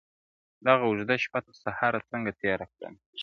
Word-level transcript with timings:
دغه 0.67 0.83
اوږده 0.87 1.15
شپه 1.23 1.39
تر 1.45 1.55
سهاره 1.63 1.99
څنگه 2.09 2.31
تېره 2.41 2.65
كړمه, 2.73 2.99